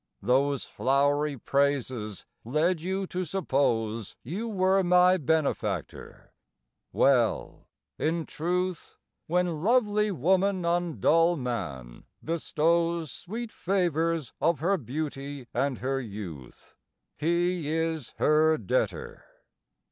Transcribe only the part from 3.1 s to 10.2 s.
suppose You were my benefactor. Well, in truth, When lovely